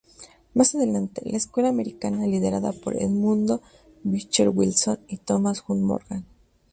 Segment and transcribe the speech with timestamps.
[0.55, 3.59] Más adelante, la escuela americana liderada por Edmund
[4.01, 6.25] Beecher Wilson y Thomas Hunt Morgan.